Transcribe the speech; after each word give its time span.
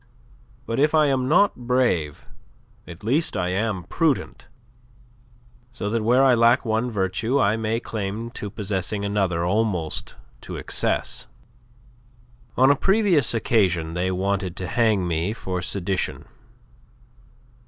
But 0.65 0.79
if 0.79 0.95
I 0.95 1.05
am 1.05 1.27
not 1.27 1.55
brave, 1.67 2.25
at 2.87 3.03
least 3.03 3.37
I 3.37 3.49
am 3.49 3.83
prudent; 3.83 4.47
so 5.71 5.89
that 5.91 6.01
where 6.01 6.23
I 6.23 6.33
lack 6.33 6.65
one 6.65 6.89
virtue 6.89 7.39
I 7.39 7.55
may 7.55 7.73
lay 7.75 7.79
claim 7.81 8.31
to 8.31 8.49
possessing 8.49 9.05
another 9.05 9.45
almost 9.45 10.15
to 10.41 10.55
excess. 10.55 11.27
On 12.57 12.71
a 12.71 12.75
previous 12.75 13.35
occasion 13.35 13.93
they 13.93 14.09
wanted 14.09 14.55
to 14.55 14.67
hang 14.67 15.07
me 15.07 15.33
for 15.33 15.61
sedition. 15.61 16.25